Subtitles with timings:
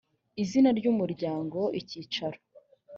[0.41, 2.37] izina ry umuryango icyicaro